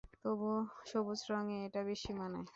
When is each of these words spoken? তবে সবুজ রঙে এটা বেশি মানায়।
তবে 0.15 0.51
সবুজ 0.89 1.19
রঙে 1.31 1.57
এটা 1.67 1.81
বেশি 1.89 2.11
মানায়। 2.19 2.47